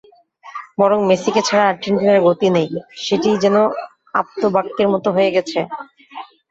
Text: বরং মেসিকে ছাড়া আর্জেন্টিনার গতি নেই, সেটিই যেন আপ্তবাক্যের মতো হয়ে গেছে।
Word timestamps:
বরং 0.79 0.99
মেসিকে 1.09 1.41
ছাড়া 1.47 1.65
আর্জেন্টিনার 1.69 2.19
গতি 2.27 2.47
নেই, 2.55 2.67
সেটিই 3.03 3.41
যেন 3.43 3.55
আপ্তবাক্যের 4.13 4.87
মতো 4.93 5.07
হয়ে 5.15 5.33
গেছে। 5.35 5.59